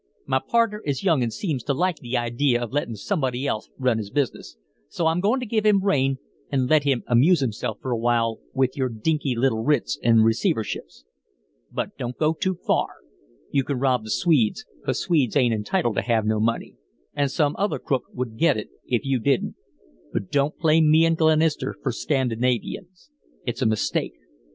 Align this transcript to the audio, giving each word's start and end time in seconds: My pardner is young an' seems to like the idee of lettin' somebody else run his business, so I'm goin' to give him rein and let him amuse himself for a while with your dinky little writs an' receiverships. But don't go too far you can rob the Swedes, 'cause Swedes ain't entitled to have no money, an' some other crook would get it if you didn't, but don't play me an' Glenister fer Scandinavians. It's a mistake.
My 0.25 0.39
pardner 0.39 0.81
is 0.83 1.03
young 1.03 1.21
an' 1.21 1.29
seems 1.29 1.61
to 1.65 1.75
like 1.75 1.97
the 1.97 2.17
idee 2.17 2.57
of 2.57 2.73
lettin' 2.73 2.95
somebody 2.95 3.45
else 3.45 3.69
run 3.77 3.99
his 3.99 4.09
business, 4.09 4.57
so 4.89 5.05
I'm 5.05 5.19
goin' 5.19 5.39
to 5.39 5.45
give 5.45 5.63
him 5.63 5.83
rein 5.83 6.17
and 6.51 6.67
let 6.67 6.85
him 6.85 7.03
amuse 7.05 7.39
himself 7.39 7.77
for 7.79 7.91
a 7.91 7.97
while 7.99 8.39
with 8.51 8.75
your 8.75 8.89
dinky 8.89 9.35
little 9.35 9.61
writs 9.63 9.99
an' 10.01 10.21
receiverships. 10.23 11.05
But 11.71 11.95
don't 11.99 12.17
go 12.17 12.33
too 12.33 12.55
far 12.55 12.87
you 13.51 13.63
can 13.63 13.77
rob 13.77 14.03
the 14.03 14.09
Swedes, 14.09 14.65
'cause 14.83 14.97
Swedes 14.99 15.35
ain't 15.35 15.53
entitled 15.53 15.97
to 15.97 16.01
have 16.01 16.25
no 16.25 16.39
money, 16.39 16.77
an' 17.13 17.29
some 17.29 17.55
other 17.59 17.77
crook 17.77 18.05
would 18.11 18.37
get 18.39 18.57
it 18.57 18.69
if 18.87 19.05
you 19.05 19.19
didn't, 19.19 19.53
but 20.11 20.31
don't 20.31 20.57
play 20.57 20.81
me 20.81 21.05
an' 21.05 21.13
Glenister 21.13 21.75
fer 21.83 21.91
Scandinavians. 21.91 23.11
It's 23.45 23.61
a 23.61 23.67
mistake. 23.67 24.15